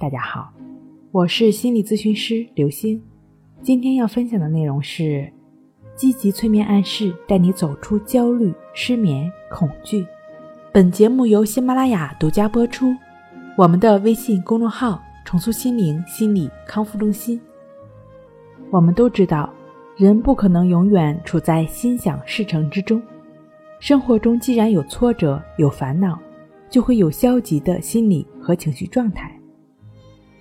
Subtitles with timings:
[0.00, 0.52] 大家好，
[1.10, 3.02] 我是心理咨询师刘星。
[3.62, 5.28] 今天要分享的内容是
[5.96, 10.06] 积极催眠暗示，带你走出焦虑、失眠、恐惧。
[10.70, 12.94] 本节目由喜马拉雅独家播出。
[13.56, 17.40] 我们的微信公众号“重塑心灵心理康复中心”。
[18.70, 19.52] 我们都知道，
[19.96, 23.02] 人不可能永远处在心想事成之中。
[23.80, 26.16] 生活中既然有挫折、有烦恼，
[26.70, 29.34] 就会有消极的心理和情绪状态。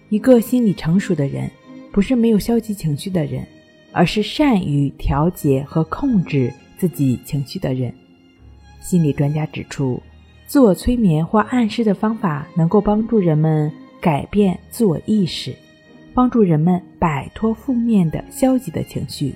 [0.10, 1.50] 一个心理成熟的人，
[1.92, 3.46] 不是没有消极情绪的人，
[3.92, 7.94] 而是善于调节和控制自己情绪的人。
[8.80, 10.02] 心理专家指出，
[10.46, 15.54] 自我催眠或暗示的方法能够帮助人们改变自我意识，
[16.14, 19.34] 帮助人们摆脱负面的消极的情绪，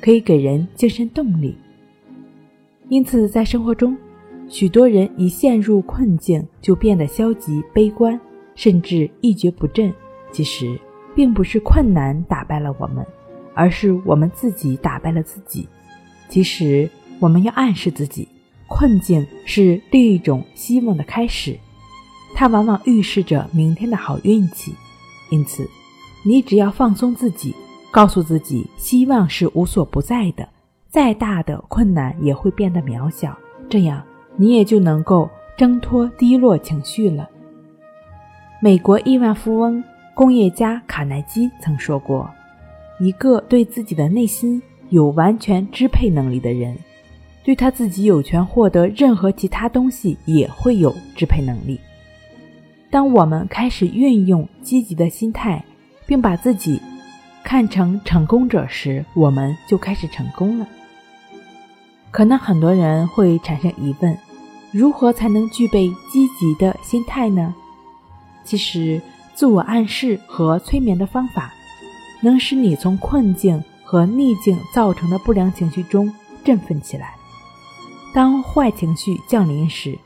[0.00, 1.56] 可以给人精神动力。
[2.88, 3.96] 因此，在生活中，
[4.48, 8.20] 许多人一陷入困境就变得消极悲观，
[8.54, 9.92] 甚至一蹶不振。
[10.32, 10.80] 其实，
[11.14, 13.06] 并不是困难打败了我们，
[13.54, 15.68] 而是我们自己打败了自己。
[16.28, 16.88] 其实，
[17.20, 18.26] 我们要暗示自己，
[18.66, 21.58] 困境是另一种希望的开始，
[22.34, 24.74] 它往往预示着明天的好运气。
[25.30, 25.68] 因此，
[26.24, 27.54] 你只要放松自己，
[27.90, 30.48] 告诉自己，希望是无所不在的，
[30.88, 33.36] 再大的困难也会变得渺小，
[33.68, 34.02] 这样
[34.36, 37.28] 你也就能够挣脱低落情绪了。
[38.62, 39.84] 美国亿万富翁。
[40.14, 42.30] 工业家卡耐基曾说过
[43.00, 44.60] ：“一个对自己的内心
[44.90, 46.76] 有完全支配能力的人，
[47.42, 51.80] 对他自己有权获得任何其他东西也会有支配能力。”
[52.90, 55.64] 当我们开始运用积极的心态，
[56.04, 56.78] 并把自己
[57.42, 60.68] 看成成功者时，我们就开始成功了。
[62.10, 64.14] 可能很多人会产生疑问：
[64.72, 67.54] 如何才能具备积极的心态呢？
[68.44, 69.00] 其实。
[69.34, 71.52] 自我暗示和催眠的方法，
[72.20, 76.12] 能使你从困境和逆境造成的不良情绪中
[76.44, 77.14] 振奋起来。
[78.14, 79.98] 当坏情绪降临时，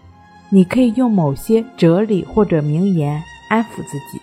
[0.49, 4.21] 你可以用某些哲理或者名言安抚自己，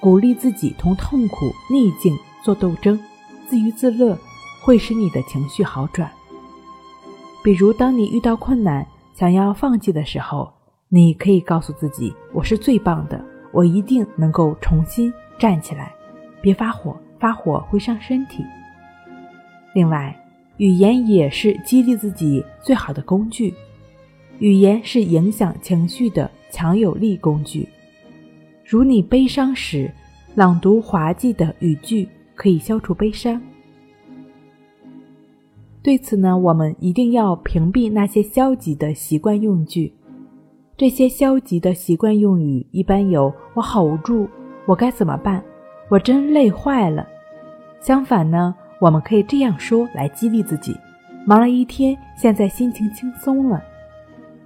[0.00, 2.98] 鼓励自己同痛苦、逆境做斗争，
[3.48, 4.18] 自娱自乐
[4.62, 6.10] 会使你的情绪好转。
[7.44, 10.50] 比如，当你遇到困难想要放弃的时候，
[10.88, 15.92] 你可以告诉自己：“我是最棒的。”我一定能够重新站起来，
[16.40, 18.44] 别发火，发火会伤身体。
[19.74, 20.14] 另外，
[20.56, 23.54] 语言也是激励自己最好的工具。
[24.38, 27.68] 语言是影响情绪的强有力工具。
[28.64, 29.90] 如你悲伤时，
[30.34, 33.40] 朗读滑稽的语句可以消除悲伤。
[35.82, 39.92] 对此呢，我们一定要屏蔽那些消极的习惯用句。
[40.82, 44.28] 这些消极的习惯用语一般有“我好无助
[44.66, 45.40] ”“我该怎么办
[45.88, 47.06] ”“我真累坏了”。
[47.78, 50.76] 相反呢，我们可以这样说来激励自己
[51.24, 53.62] ：“忙了一天，现在心情轻松了。”“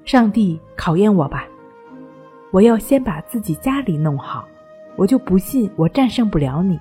[0.04, 1.48] 上帝考验我吧，
[2.50, 4.46] 我要先把自己家里弄好，
[4.94, 6.78] 我就不信我战胜不了你。”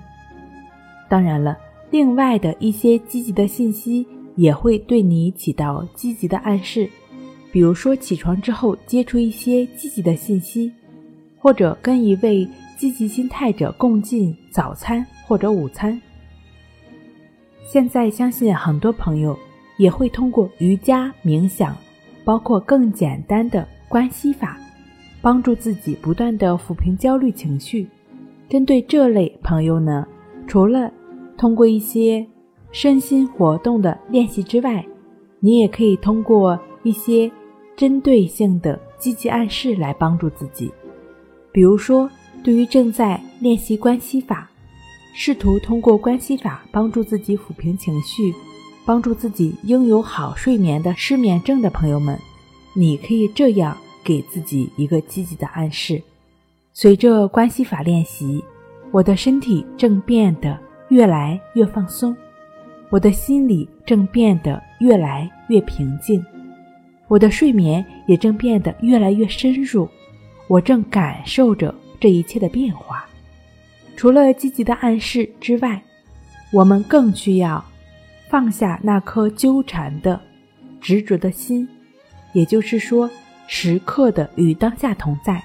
[1.08, 1.56] 当然了，
[1.90, 6.90] 另外的一些积极的信息也会对你起到积极的暗示。
[7.56, 10.70] 比如说，起床之后接触一些积极的信息，
[11.38, 12.46] 或者跟一位
[12.76, 15.98] 积极心态者共进早餐或者午餐。
[17.64, 19.34] 现在相信很多朋友
[19.78, 21.74] 也会通过瑜伽、冥想，
[22.26, 24.58] 包括更简单的关系法，
[25.22, 27.88] 帮助自己不断的抚平焦虑情绪。
[28.50, 30.06] 针对这类朋友呢，
[30.46, 30.92] 除了
[31.38, 32.26] 通过一些
[32.70, 34.84] 身心活动的练习之外，
[35.40, 37.32] 你也可以通过一些。
[37.76, 40.72] 针对性的积极暗示来帮助自己，
[41.52, 42.10] 比如说，
[42.42, 44.50] 对于正在练习关系法，
[45.14, 48.34] 试图通过关系法帮助自己抚平情绪，
[48.86, 52.18] 帮助自己拥有好睡眠的失眠症的朋友们，
[52.74, 56.02] 你可以这样给自己一个积极的暗示：
[56.72, 58.42] 随着关系法练习，
[58.90, 60.58] 我的身体正变得
[60.88, 62.16] 越来越放松，
[62.88, 66.24] 我的心里正变得越来越平静。
[67.08, 69.88] 我的睡眠也正变得越来越深入，
[70.48, 73.06] 我正感受着这一切的变化。
[73.96, 75.82] 除了积极的暗示之外，
[76.52, 77.64] 我们更需要
[78.28, 80.20] 放下那颗纠缠的、
[80.80, 81.68] 执着的心，
[82.32, 83.08] 也就是说，
[83.46, 85.42] 时刻的与当下同在，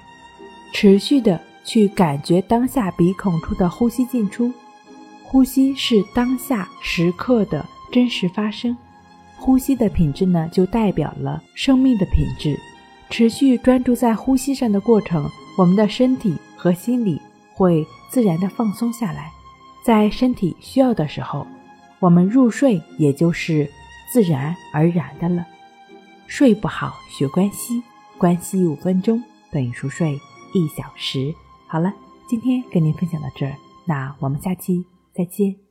[0.74, 4.52] 持续的去感觉当下鼻孔处的呼吸进出。
[5.24, 8.76] 呼吸是当下时刻的真实发生。
[9.42, 12.56] 呼吸的品质呢，就代表了生命的品质。
[13.10, 15.28] 持续专注在呼吸上的过程，
[15.58, 17.20] 我们的身体和心理
[17.54, 19.32] 会自然的放松下来，
[19.84, 21.46] 在身体需要的时候，
[22.00, 23.68] 我们入睡也就是
[24.14, 25.46] 自然而然的了。
[26.28, 27.82] 睡不好学关息，
[28.18, 29.22] 关息五分钟
[29.52, 30.14] 等于熟睡
[30.54, 31.34] 一小时。
[31.68, 31.92] 好了，
[32.30, 33.54] 今天跟您分享到这儿，
[33.86, 35.71] 那我们下期再见。